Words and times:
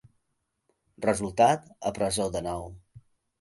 Resultat: 1.05 1.69
a 1.91 1.93
presó 1.99 2.27
de 2.39 2.43
nou. 2.49 2.67